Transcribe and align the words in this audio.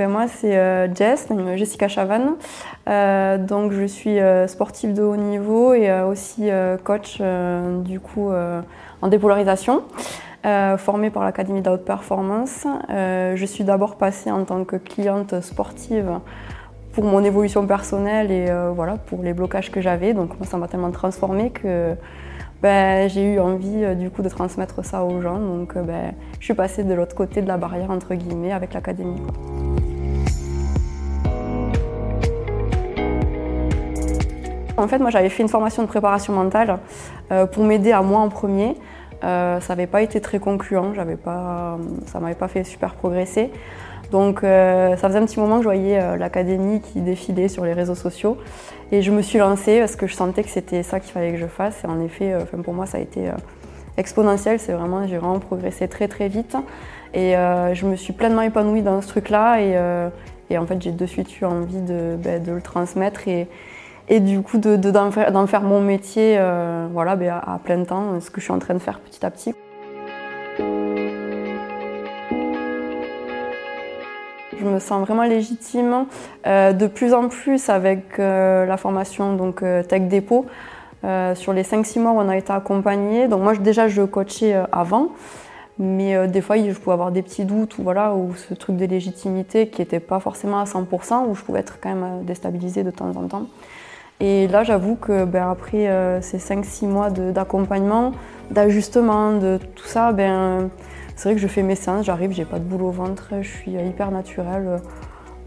Ben 0.00 0.08
moi, 0.08 0.28
c'est 0.28 0.56
euh, 0.56 0.88
Jess, 0.94 1.28
Jessica 1.56 1.86
Chavanne. 1.86 2.36
Euh, 2.88 3.36
donc, 3.36 3.72
je 3.72 3.84
suis 3.84 4.18
euh, 4.18 4.46
sportive 4.46 4.94
de 4.94 5.02
haut 5.02 5.18
niveau 5.18 5.74
et 5.74 5.92
aussi 6.00 6.48
coach 6.84 7.20
du 7.84 8.00
coup 8.00 8.30
en 9.02 9.08
dépolarisation, 9.08 9.82
formée 10.78 11.10
par 11.10 11.22
l'Académie 11.22 11.60
d'Out 11.60 11.84
Performance. 11.84 12.66
je 12.88 13.44
suis 13.46 13.62
d'abord 13.62 13.96
passée 13.96 14.30
en 14.30 14.44
tant 14.44 14.64
que 14.64 14.76
cliente 14.76 15.38
sportive 15.42 16.18
pour 16.94 17.04
mon 17.04 17.22
évolution 17.22 17.66
personnelle 17.66 18.30
et 18.30 18.50
voilà 18.74 18.96
pour 18.96 19.22
les 19.22 19.34
blocages 19.34 19.70
que 19.70 19.82
j'avais. 19.82 20.14
Donc, 20.14 20.30
ça 20.44 20.56
m'a 20.56 20.66
tellement 20.66 20.92
transformée 20.92 21.50
que 21.50 21.94
ben, 22.62 23.06
j'ai 23.10 23.34
eu 23.34 23.38
envie 23.38 23.94
du 23.96 24.08
coup 24.08 24.22
de 24.22 24.30
transmettre 24.30 24.82
ça 24.82 25.04
aux 25.04 25.20
gens. 25.20 25.38
Donc, 25.38 25.76
ben, 25.76 26.14
je 26.38 26.44
suis 26.46 26.54
passée 26.54 26.84
de 26.84 26.94
l'autre 26.94 27.14
côté 27.14 27.42
de 27.42 27.48
la 27.48 27.58
barrière 27.58 27.90
entre 27.90 28.14
guillemets 28.14 28.52
avec 28.52 28.72
l'académie. 28.72 29.20
En 34.80 34.88
fait, 34.88 34.98
moi, 34.98 35.10
j'avais 35.10 35.28
fait 35.28 35.42
une 35.42 35.48
formation 35.48 35.82
de 35.82 35.88
préparation 35.88 36.32
mentale 36.32 36.78
euh, 37.30 37.46
pour 37.46 37.64
m'aider 37.64 37.92
à 37.92 38.02
moi 38.02 38.20
en 38.20 38.28
premier. 38.28 38.76
Euh, 39.22 39.60
ça 39.60 39.74
n'avait 39.74 39.86
pas 39.86 40.00
été 40.00 40.20
très 40.20 40.38
concluant, 40.38 40.92
pas, 41.22 41.78
ça 42.06 42.18
ne 42.18 42.24
m'avait 42.24 42.34
pas 42.34 42.48
fait 42.48 42.64
super 42.64 42.94
progresser. 42.94 43.50
Donc 44.10 44.42
euh, 44.42 44.96
ça 44.96 45.08
faisait 45.08 45.20
un 45.20 45.26
petit 45.26 45.38
moment 45.38 45.56
que 45.56 45.62
je 45.62 45.68
voyais 45.68 46.16
l'académie 46.16 46.80
qui 46.80 47.00
défilait 47.00 47.48
sur 47.48 47.64
les 47.64 47.74
réseaux 47.74 47.94
sociaux. 47.94 48.38
Et 48.92 49.02
je 49.02 49.12
me 49.12 49.22
suis 49.22 49.38
lancée 49.38 49.78
parce 49.78 49.94
que 49.94 50.06
je 50.06 50.14
sentais 50.14 50.42
que 50.42 50.48
c'était 50.48 50.82
ça 50.82 50.98
qu'il 50.98 51.12
fallait 51.12 51.32
que 51.32 51.38
je 51.38 51.46
fasse. 51.46 51.84
Et 51.84 51.86
en 51.86 52.00
effet 52.00 52.34
pour 52.64 52.74
moi 52.74 52.86
ça 52.86 52.98
a 52.98 53.00
été 53.00 53.30
exponentiel, 53.98 54.58
c'est 54.58 54.72
vraiment 54.72 55.06
j'ai 55.06 55.18
vraiment 55.18 55.38
progressé 55.38 55.86
très 55.86 56.08
très 56.08 56.26
vite. 56.26 56.56
Et 57.14 57.34
je 57.34 57.86
me 57.86 57.94
suis 57.94 58.12
pleinement 58.12 58.42
épanouie 58.42 58.82
dans 58.82 59.00
ce 59.00 59.06
truc 59.06 59.28
là 59.28 59.60
et, 59.60 60.58
en 60.58 60.66
fait 60.66 60.82
j'ai 60.82 60.90
de 60.90 61.06
suite 61.06 61.40
eu 61.40 61.44
envie 61.44 61.82
de, 61.82 62.16
ben, 62.18 62.42
de 62.42 62.50
le 62.50 62.62
transmettre. 62.62 63.28
Et, 63.28 63.46
et 64.10 64.18
du 64.18 64.42
coup 64.42 64.58
d'en 64.58 64.76
de, 64.76 65.10
faire, 65.12 65.48
faire, 65.48 65.62
mon 65.62 65.80
métier 65.80 66.36
euh, 66.36 66.88
voilà, 66.92 67.14
ben, 67.14 67.30
à, 67.30 67.58
plein 67.62 67.84
temps, 67.84 68.20
ce 68.20 68.28
que 68.28 68.40
je 68.40 68.44
suis 68.44 68.52
en 68.52 68.58
train 68.58 68.74
de 68.74 68.80
faire 68.80 68.98
petit 68.98 69.24
à 69.24 69.30
petit. 69.30 69.54
Je 74.58 74.66
me 74.66 74.78
sens 74.80 75.06
vraiment 75.06 75.22
légitime 75.22 76.06
euh, 76.46 76.72
de 76.72 76.86
plus 76.88 77.14
en 77.14 77.28
plus 77.28 77.70
avec 77.70 78.18
euh, 78.18 78.66
la 78.66 78.76
formation 78.76 79.34
donc, 79.36 79.60
Tech 79.88 80.02
Dépôt. 80.02 80.44
sur 81.34 81.52
les 81.52 81.62
5-6 81.62 82.00
mois 82.00 82.10
où 82.10 82.16
on 82.16 82.28
a 82.28 82.36
été 82.36 82.52
accompagné. 82.52 83.28
Donc 83.28 83.42
moi 83.42 83.54
déjà 83.54 83.86
je 83.86 84.02
coachais 84.02 84.60
avant, 84.72 85.10
mais 85.78 86.26
des 86.26 86.40
fois 86.40 86.56
je 86.56 86.72
pouvais 86.72 86.94
avoir 86.94 87.12
des 87.12 87.22
petits 87.22 87.44
doutes 87.44 87.78
ou 87.78 87.84
voilà, 87.84 88.12
ou 88.12 88.34
ce 88.34 88.54
truc 88.54 88.76
de 88.76 88.86
légitimité 88.86 89.68
qui 89.68 89.80
n'était 89.80 90.00
pas 90.00 90.18
forcément 90.18 90.58
à 90.58 90.64
100%, 90.64 91.28
où 91.28 91.36
je 91.36 91.42
pouvais 91.42 91.60
être 91.60 91.78
quand 91.80 91.94
même 91.94 92.24
déstabilisée 92.24 92.82
de 92.82 92.90
temps 92.90 93.10
en 93.16 93.28
temps. 93.28 93.46
Et 94.20 94.48
là, 94.48 94.64
j'avoue 94.64 94.96
que 94.96 95.24
ben, 95.24 95.50
après 95.50 95.88
euh, 95.88 96.20
ces 96.20 96.36
5-6 96.36 96.86
mois 96.86 97.08
d'accompagnement, 97.10 98.12
d'ajustement, 98.50 99.32
de 99.32 99.58
tout 99.74 99.86
ça, 99.86 100.12
ben, 100.12 100.68
c'est 101.16 101.30
vrai 101.30 101.34
que 101.36 101.40
je 101.40 101.48
fais 101.48 101.62
mes 101.62 101.74
séances, 101.74 102.04
j'arrive, 102.04 102.32
j'ai 102.32 102.44
pas 102.44 102.58
de 102.58 102.64
boule 102.64 102.82
au 102.82 102.90
ventre, 102.90 103.30
je 103.40 103.48
suis 103.48 103.72
hyper 103.72 104.10
naturelle, 104.10 104.66
euh, 104.66 104.78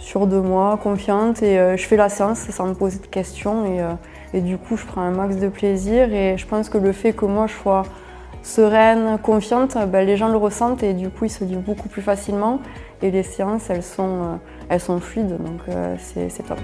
sûre 0.00 0.26
de 0.26 0.38
moi, 0.38 0.78
confiante, 0.82 1.42
et 1.42 1.58
euh, 1.58 1.76
je 1.76 1.86
fais 1.86 1.96
la 1.96 2.08
séance 2.08 2.40
sans 2.50 2.66
me 2.66 2.74
poser 2.74 2.98
de 2.98 3.06
questions. 3.06 3.64
Et, 4.34 4.40
du 4.40 4.58
coup, 4.58 4.76
je 4.76 4.84
prends 4.84 5.00
un 5.00 5.12
max 5.12 5.36
de 5.36 5.48
plaisir. 5.48 6.12
Et 6.12 6.36
je 6.36 6.46
pense 6.46 6.68
que 6.68 6.76
le 6.76 6.92
fait 6.92 7.12
que 7.14 7.24
moi, 7.24 7.46
je 7.46 7.54
sois 7.54 7.84
sereine, 8.42 9.16
confiante, 9.22 9.78
ben, 9.88 10.04
les 10.04 10.16
gens 10.16 10.28
le 10.28 10.36
ressentent 10.36 10.82
et 10.82 10.92
du 10.92 11.08
coup, 11.08 11.24
ils 11.24 11.30
se 11.30 11.44
livrent 11.44 11.62
beaucoup 11.62 11.88
plus 11.88 12.02
facilement. 12.02 12.60
Et 13.00 13.10
les 13.10 13.22
séances, 13.22 13.70
sont, 13.80 14.38
elles 14.68 14.80
sont 14.80 15.00
fluides, 15.00 15.38
donc 15.38 15.60
c'est 15.98 16.46
top. 16.46 16.58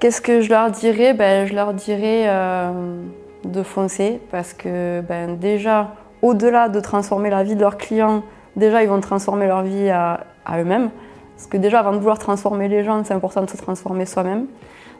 Qu'est-ce 0.00 0.20
que 0.20 0.42
je 0.42 0.50
leur 0.50 0.70
dirais? 0.70 1.12
Ben, 1.12 1.46
Je 1.46 1.54
leur 1.54 1.74
dirais 1.74 2.26
euh, 2.28 3.02
de 3.44 3.62
foncer 3.64 4.20
parce 4.30 4.52
que 4.52 5.00
ben, 5.00 5.36
déjà, 5.36 5.94
au-delà 6.22 6.68
de 6.68 6.78
transformer 6.78 7.30
la 7.30 7.42
vie 7.42 7.56
de 7.56 7.60
leurs 7.60 7.76
clients, 7.76 8.22
déjà 8.54 8.84
ils 8.84 8.88
vont 8.88 9.00
transformer 9.00 9.48
leur 9.48 9.62
vie 9.62 9.90
à, 9.90 10.20
eux-mêmes. 10.56 10.90
Parce 11.34 11.48
que 11.48 11.56
déjà, 11.56 11.80
avant 11.80 11.92
de 11.92 11.98
vouloir 11.98 12.20
transformer 12.20 12.68
les 12.68 12.84
gens, 12.84 13.02
c'est 13.02 13.14
important 13.14 13.42
de 13.42 13.50
se 13.50 13.56
transformer 13.56 14.06
soi-même. 14.06 14.46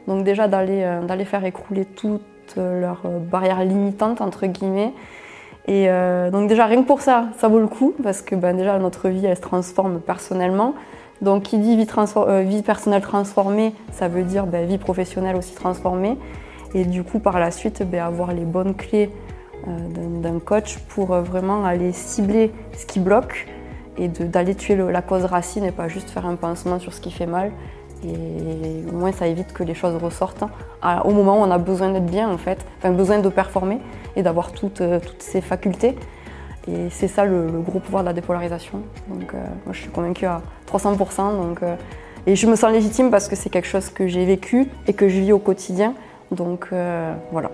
Donc 0.09 0.25
déjà 0.25 0.49
d'aller 0.49 0.83
euh, 0.83 1.25
faire 1.25 1.45
écrouler 1.45 1.85
toutes 1.85 2.57
leurs 2.57 3.03
euh, 3.05 3.21
barrières 3.21 3.65
limitantes, 3.65 4.21
entre 4.21 4.47
guillemets. 4.47 4.93
Et 5.69 5.87
donc 6.33 6.49
déjà, 6.49 6.65
rien 6.65 6.81
que 6.81 6.87
pour 6.87 7.03
ça, 7.03 7.27
ça 7.37 7.47
vaut 7.47 7.59
le 7.59 7.67
coup, 7.67 7.95
parce 8.03 8.23
que 8.23 8.35
ben, 8.35 8.57
déjà, 8.57 8.79
notre 8.79 9.11
vie, 9.11 9.27
elle 9.27 9.37
se 9.37 9.43
transforme 9.43 10.01
personnellement. 10.01 10.73
Donc, 11.21 11.45
qui 11.45 11.59
dit 11.59 11.77
euh, 12.17 12.43
vie, 12.43 12.63
personnelle 12.63 13.03
transformée, 13.03 13.75
ça 13.93 14.09
veut 14.09 14.23
dire 14.23 14.47
ben, 14.47 14.67
vie 14.67 14.79
professionnelle 14.79 15.37
aussi 15.37 15.55
transformée. 15.55 16.17
Et 16.75 16.85
du 16.85 17.03
coup, 17.03 17.19
par 17.19 17.39
la 17.41 17.51
suite, 17.51 17.83
ben, 17.83 18.05
avoir 18.05 18.33
les 18.33 18.45
bonnes 18.45 18.75
clés 18.75 19.11
euh, 19.67 20.21
d'un 20.21 20.39
coach 20.39 20.79
pour 20.89 21.13
euh, 21.13 21.23
vraiment 21.23 21.65
aller 21.65 21.93
cibler 21.93 22.53
ce 22.77 22.87
qui 22.87 23.01
bloque 23.01 23.49
et 23.97 24.07
d'aller 24.07 24.55
tuer 24.55 24.77
la 24.77 25.03
cause 25.03 25.25
racine 25.25 25.65
et 25.65 25.73
pas 25.73 25.89
juste 25.89 26.11
faire 26.11 26.25
un 26.25 26.37
pansement 26.37 26.79
sur 26.79 26.93
ce 26.93 27.01
qui 27.01 27.11
fait 27.11 27.27
mal. 27.27 27.51
Et 28.05 28.89
au 28.89 28.95
moins, 28.95 29.11
ça 29.11 29.27
évite 29.27 29.53
que 29.53 29.65
les 29.65 29.75
choses 29.75 30.01
ressortent 30.01 30.45
hein, 30.83 31.03
au 31.05 31.11
moment 31.11 31.41
où 31.41 31.45
on 31.45 31.51
a 31.51 31.59
besoin 31.59 31.91
d'être 31.91 32.07
bien, 32.07 32.31
en 32.31 32.39
fait, 32.39 32.65
enfin, 32.79 32.93
besoin 32.93 33.19
de 33.19 33.29
performer 33.29 33.79
et 34.15 34.23
d'avoir 34.23 34.53
toutes, 34.53 34.81
toutes 35.05 35.23
ces 35.23 35.41
facultés. 35.41 35.97
Et 36.69 36.91
c'est 36.91 37.09
ça 37.09 37.25
le, 37.25 37.47
gros 37.47 37.81
pouvoir 37.81 38.03
de 38.03 38.09
la 38.09 38.13
dépolarisation. 38.13 38.83
Donc 39.09 39.35
euh, 39.35 39.39
moi 39.65 39.73
je 39.73 39.81
suis 39.81 39.91
convaincue 39.91 40.27
à 40.27 40.43
300%. 40.71 41.37
Donc, 41.37 41.63
euh, 41.63 41.75
et 42.27 42.37
je 42.37 42.47
me 42.47 42.57
sens 42.57 42.73
légitime 42.73 43.11
parce 43.11 43.29
que 43.29 43.37
c'est 43.37 43.49
quelque 43.49 43.69
chose 43.69 43.89
que 43.89 44.07
j'ai 44.07 44.25
vécu 44.27 44.69
et 44.87 44.93
que 44.93 45.09
je 45.09 45.21
vis 45.21 45.33
au 45.33 45.39
quotidien. 45.39 45.95
Donc 46.31 46.69
euh, 46.73 47.15
voilà. 47.33 47.51